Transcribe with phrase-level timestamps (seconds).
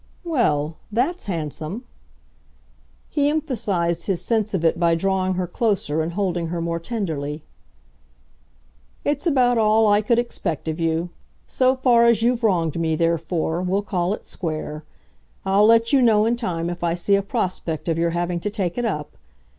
[0.23, 1.85] "Well, that's handsome."
[3.07, 7.43] He emphasised his sense of it by drawing her closer and holding her more tenderly.
[9.05, 11.11] "It's about all I could expect of you.
[11.45, 14.83] So far as you've wronged me, therefore, we'll call it square.
[15.45, 18.49] I'll let you know in time if I see a prospect of your having to
[18.49, 19.17] take it up.